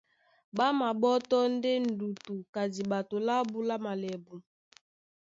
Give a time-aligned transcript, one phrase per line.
[0.55, 4.35] Ɓá maɓótɔ́ ndé ndútú ka diɓato lábū lá malɛbu.